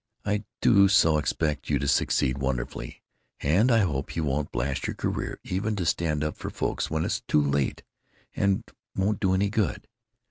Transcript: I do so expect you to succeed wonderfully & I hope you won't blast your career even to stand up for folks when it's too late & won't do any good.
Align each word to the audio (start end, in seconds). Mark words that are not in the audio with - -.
I 0.25 0.45
do 0.61 0.87
so 0.87 1.19
expect 1.19 1.69
you 1.69 1.77
to 1.77 1.87
succeed 1.87 2.39
wonderfully 2.39 3.03
& 3.35 3.43
I 3.43 3.81
hope 3.81 4.15
you 4.15 4.23
won't 4.23 4.51
blast 4.51 4.87
your 4.87 4.95
career 4.95 5.39
even 5.43 5.75
to 5.75 5.85
stand 5.85 6.23
up 6.23 6.35
for 6.35 6.49
folks 6.49 6.89
when 6.89 7.05
it's 7.05 7.21
too 7.21 7.41
late 7.43 7.83
& 8.11 8.35
won't 8.95 9.19
do 9.19 9.35
any 9.35 9.51
good. 9.51 9.87